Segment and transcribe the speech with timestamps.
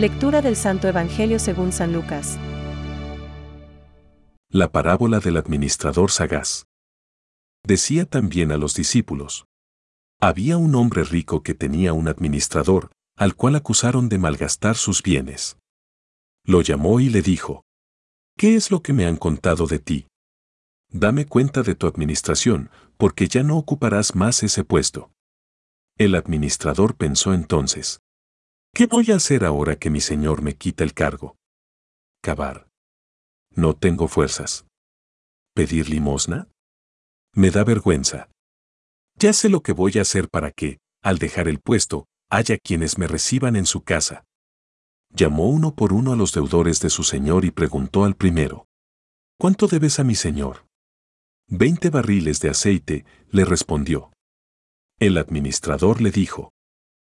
[0.00, 2.38] Lectura del Santo Evangelio según San Lucas.
[4.48, 6.64] La parábola del administrador sagaz.
[7.64, 9.44] Decía también a los discípulos.
[10.18, 15.58] Había un hombre rico que tenía un administrador, al cual acusaron de malgastar sus bienes.
[16.46, 17.66] Lo llamó y le dijo,
[18.38, 20.06] ¿Qué es lo que me han contado de ti?
[20.88, 25.10] Dame cuenta de tu administración, porque ya no ocuparás más ese puesto.
[25.98, 28.00] El administrador pensó entonces,
[28.74, 31.36] ¿qué voy a hacer ahora que mi señor me quita el cargo?
[32.22, 32.68] Cavar.
[33.54, 34.66] No tengo fuerzas.
[35.54, 36.48] ¿Pedir limosna?
[37.34, 38.28] Me da vergüenza.
[39.16, 42.98] Ya sé lo que voy a hacer para que, al dejar el puesto, haya quienes
[42.98, 44.24] me reciban en su casa.
[45.12, 48.66] Llamó uno por uno a los deudores de su señor y preguntó al primero.
[49.38, 50.66] ¿Cuánto debes a mi señor?
[51.48, 54.12] Veinte barriles de aceite, le respondió.
[55.00, 56.52] El administrador le dijo.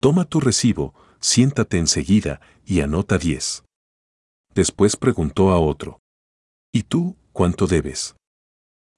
[0.00, 0.94] Toma tu recibo,
[1.26, 3.64] siéntate enseguida y anota diez.
[4.54, 5.98] Después preguntó a otro.
[6.72, 8.14] ¿Y tú, cuánto debes?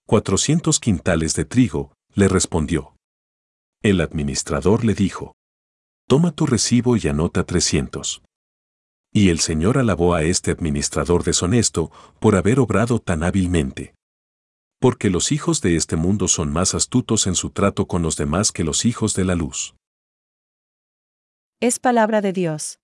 [0.07, 2.95] Cuatrocientos quintales de trigo, le respondió.
[3.83, 5.37] El administrador le dijo.
[6.07, 8.23] Toma tu recibo y anota trescientos.
[9.11, 13.95] Y el Señor alabó a este administrador deshonesto por haber obrado tan hábilmente.
[14.81, 18.53] Porque los hijos de este mundo son más astutos en su trato con los demás
[18.53, 19.78] que los hijos de la luz.
[21.61, 22.79] Es palabra de Dios.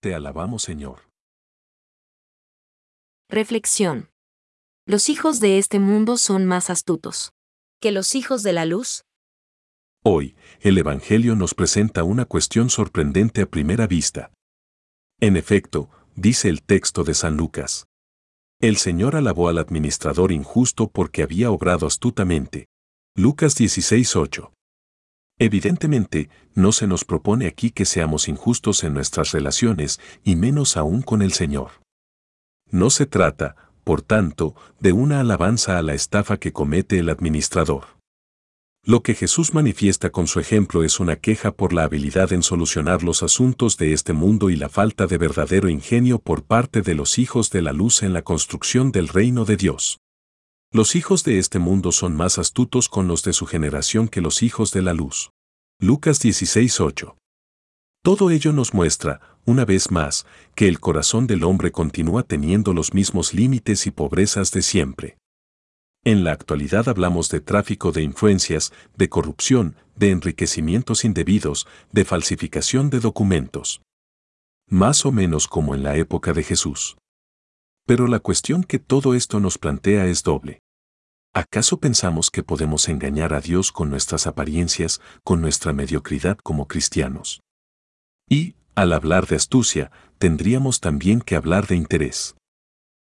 [0.00, 1.08] Te alabamos, Señor.
[3.28, 4.10] Reflexión.
[4.84, 7.32] Los hijos de este mundo son más astutos
[7.80, 9.04] que los hijos de la luz.
[10.02, 14.32] Hoy, el Evangelio nos presenta una cuestión sorprendente a primera vista.
[15.20, 17.86] En efecto, dice el texto de San Lucas.
[18.60, 22.66] El Señor alabó al administrador injusto porque había obrado astutamente.
[23.14, 24.52] Lucas 16:8.
[25.42, 31.02] Evidentemente, no se nos propone aquí que seamos injustos en nuestras relaciones y menos aún
[31.02, 31.82] con el Señor.
[32.70, 37.86] No se trata, por tanto, de una alabanza a la estafa que comete el administrador.
[38.84, 43.02] Lo que Jesús manifiesta con su ejemplo es una queja por la habilidad en solucionar
[43.02, 47.18] los asuntos de este mundo y la falta de verdadero ingenio por parte de los
[47.18, 50.01] hijos de la luz en la construcción del reino de Dios.
[50.74, 54.42] Los hijos de este mundo son más astutos con los de su generación que los
[54.42, 55.30] hijos de la luz.
[55.78, 57.14] Lucas 16:8.
[58.02, 60.24] Todo ello nos muestra, una vez más,
[60.54, 65.18] que el corazón del hombre continúa teniendo los mismos límites y pobrezas de siempre.
[66.04, 72.88] En la actualidad hablamos de tráfico de influencias, de corrupción, de enriquecimientos indebidos, de falsificación
[72.88, 73.82] de documentos.
[74.70, 76.96] Más o menos como en la época de Jesús.
[77.86, 80.60] Pero la cuestión que todo esto nos plantea es doble.
[81.34, 87.40] ¿Acaso pensamos que podemos engañar a Dios con nuestras apariencias, con nuestra mediocridad como cristianos?
[88.28, 92.36] Y, al hablar de astucia, tendríamos también que hablar de interés.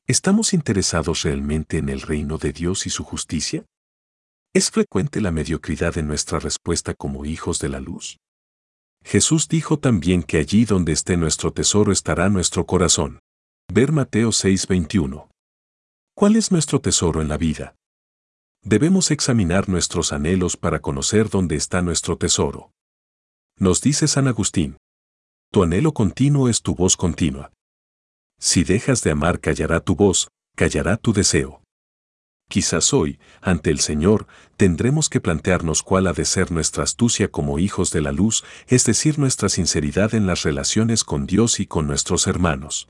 [0.07, 3.65] ¿Estamos interesados realmente en el reino de Dios y su justicia?
[4.53, 8.17] ¿Es frecuente la mediocridad en nuestra respuesta como hijos de la luz?
[9.03, 13.19] Jesús dijo también que allí donde esté nuestro tesoro estará nuestro corazón.
[13.77, 15.29] Ver Mateo 6:21.
[16.15, 17.75] ¿Cuál es nuestro tesoro en la vida?
[18.63, 22.71] Debemos examinar nuestros anhelos para conocer dónde está nuestro tesoro.
[23.59, 24.77] Nos dice San Agustín.
[25.51, 27.51] Tu anhelo continuo es tu voz continua.
[28.39, 31.61] Si dejas de amar callará tu voz, callará tu deseo.
[32.47, 34.25] Quizás hoy, ante el Señor,
[34.55, 38.85] tendremos que plantearnos cuál ha de ser nuestra astucia como hijos de la luz, es
[38.85, 42.87] decir, nuestra sinceridad en las relaciones con Dios y con nuestros hermanos.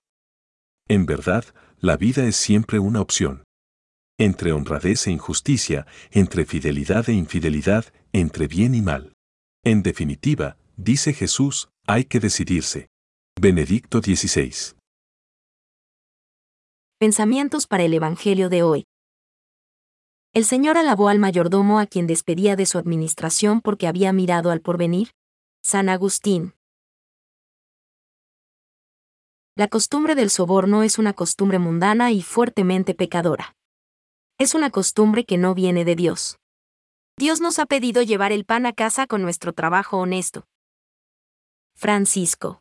[0.88, 1.46] En verdad,
[1.80, 3.44] la vida es siempre una opción.
[4.20, 9.14] Entre honradez e injusticia, entre fidelidad e infidelidad, entre bien y mal.
[9.64, 12.88] En definitiva, dice Jesús, hay que decidirse.
[13.40, 14.76] Benedicto 16.
[17.00, 18.86] Pensamientos para el Evangelio de hoy.
[20.34, 24.62] El Señor alabó al mayordomo a quien despedía de su administración porque había mirado al
[24.62, 25.12] porvenir.
[25.64, 26.55] San Agustín.
[29.58, 33.56] La costumbre del soborno es una costumbre mundana y fuertemente pecadora.
[34.38, 36.40] Es una costumbre que no viene de Dios.
[37.18, 40.44] Dios nos ha pedido llevar el pan a casa con nuestro trabajo honesto.
[41.74, 42.60] Francisco.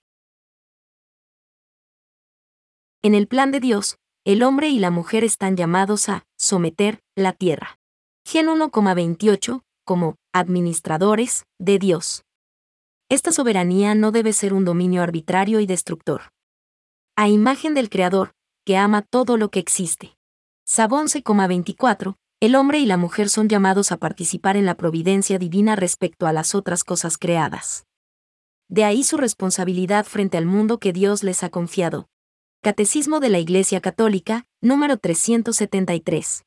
[3.02, 7.32] En el plan de Dios, el hombre y la mujer están llamados a someter la
[7.32, 7.76] tierra.
[8.25, 12.23] Gen 1,28, como administradores de Dios.
[13.08, 16.33] Esta soberanía no debe ser un dominio arbitrario y destructor.
[17.16, 18.32] A imagen del Creador,
[18.64, 20.16] que ama todo lo que existe.
[20.66, 25.76] Sab 11,24, el hombre y la mujer son llamados a participar en la providencia divina
[25.76, 27.87] respecto a las otras cosas creadas.
[28.69, 32.08] de ahí su responsabilidad frente al mundo que Dios les ha confiado.
[32.62, 36.44] Catecismo de la Iglesia Católica, número 373.